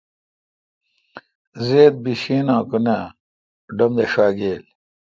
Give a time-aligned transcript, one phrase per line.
[1.65, 2.97] زیدہ بیشین اں کہ نہ
[3.75, 4.63] ڈم داݭاگیل۔